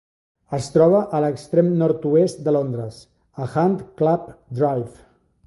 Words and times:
Es 0.57 0.69
troba 0.77 1.01
a 1.17 1.19
l'extrem 1.25 1.69
nord-oest 1.81 2.41
de 2.47 2.55
Londres, 2.57 2.99
a 3.45 3.49
Hunt 3.53 3.79
Club 4.01 4.27
Drive. 4.63 4.99